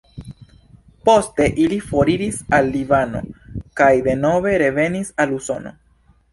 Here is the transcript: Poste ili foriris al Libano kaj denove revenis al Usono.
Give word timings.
Poste 1.09 1.47
ili 1.65 1.77
foriris 1.91 2.41
al 2.59 2.71
Libano 2.77 3.23
kaj 3.83 3.93
denove 4.11 4.57
revenis 4.67 5.17
al 5.23 5.41
Usono. 5.41 5.79